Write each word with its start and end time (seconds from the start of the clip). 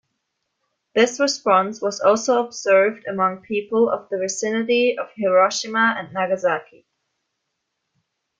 This 0.95 1.19
response 1.19 1.79
was 1.79 1.99
also 1.99 2.43
observed 2.43 3.05
among 3.05 3.41
people 3.41 3.91
in 3.91 3.99
the 4.09 4.17
vicinity 4.17 4.97
of 4.97 5.09
Hiroshima 5.15 5.93
and 5.95 6.11
Nagasaki. 6.11 6.87